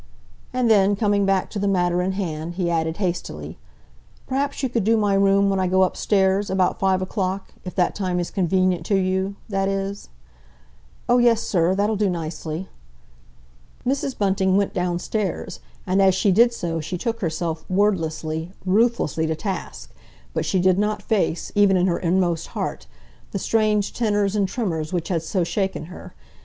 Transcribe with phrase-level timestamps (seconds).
[0.51, 3.59] And then, coming back to the matter in hand, he added hastily,
[4.25, 8.19] "Perhaps you could do my room when I go upstairs, about five o'clock—if that time
[8.19, 10.09] is convenient to you, that is?"
[11.07, 11.75] "Oh, yes, sir!
[11.75, 12.67] That'll do nicely!"
[13.85, 14.17] Mrs.
[14.17, 19.93] Bunting went downstairs, and as she did so she took herself wordlessly, ruthlessly to task,
[20.33, 25.21] but she did not face—even in her inmost heart—the strange tenors and tremors which had
[25.21, 26.15] so shaken her.